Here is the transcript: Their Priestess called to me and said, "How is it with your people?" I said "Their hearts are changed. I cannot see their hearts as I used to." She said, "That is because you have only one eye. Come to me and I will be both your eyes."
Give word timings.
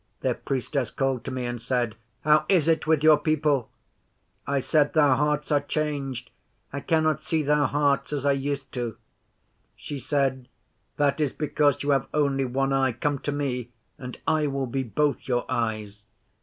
Their 0.21 0.33
Priestess 0.33 0.89
called 0.89 1.23
to 1.25 1.29
me 1.31 1.45
and 1.45 1.61
said, 1.61 1.93
"How 2.23 2.47
is 2.49 2.67
it 2.67 2.87
with 2.87 3.03
your 3.03 3.19
people?" 3.19 3.69
I 4.47 4.57
said 4.57 4.93
"Their 4.93 5.13
hearts 5.13 5.51
are 5.51 5.59
changed. 5.59 6.31
I 6.73 6.79
cannot 6.79 7.21
see 7.21 7.43
their 7.43 7.67
hearts 7.67 8.11
as 8.11 8.25
I 8.25 8.31
used 8.31 8.71
to." 8.71 8.97
She 9.75 9.99
said, 9.99 10.47
"That 10.97 11.21
is 11.21 11.33
because 11.33 11.83
you 11.83 11.91
have 11.91 12.07
only 12.15 12.45
one 12.45 12.73
eye. 12.73 12.93
Come 12.93 13.19
to 13.19 13.31
me 13.31 13.69
and 13.99 14.19
I 14.25 14.47
will 14.47 14.65
be 14.65 14.81
both 14.81 15.27
your 15.27 15.45
eyes." 15.47 16.03